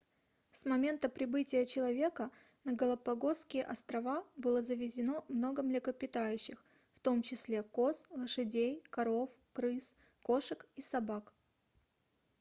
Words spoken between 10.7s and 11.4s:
и собак